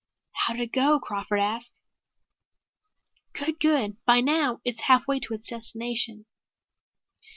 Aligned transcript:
"How 0.33 0.53
did 0.53 0.63
it 0.63 0.71
go?" 0.73 0.99
Crawford 0.99 1.39
asked. 1.39 1.79
"Good! 3.33 3.59
Good! 3.59 3.97
By 4.03 4.19
now 4.19 4.59
it's 4.65 4.79
half 4.81 5.05
way 5.07 5.19
to 5.19 5.35
its 5.35 5.45
destination." 5.47 6.25